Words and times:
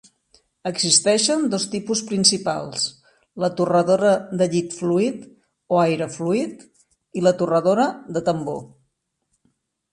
Existeixen 0.67 1.43
dos 1.53 1.65
tipus 1.73 2.01
principals: 2.11 2.87
la 3.43 3.51
torradora 3.61 4.15
de 4.41 4.49
llit 4.55 4.75
fluid 4.79 5.29
o 5.77 5.81
aire 5.85 6.11
fluid 6.17 6.67
i 7.23 7.27
la 7.29 7.37
torradora 7.43 7.89
de 8.17 8.29
tambor. 8.31 8.61